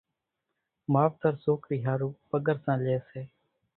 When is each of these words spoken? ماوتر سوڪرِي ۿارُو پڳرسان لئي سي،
ماوتر 0.93 1.33
سوڪرِي 1.43 1.77
ۿارُو 1.85 2.09
پڳرسان 2.29 2.77
لئي 2.85 2.99
سي، 3.09 3.21